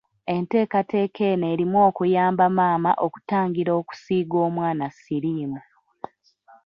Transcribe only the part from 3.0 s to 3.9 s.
okutangira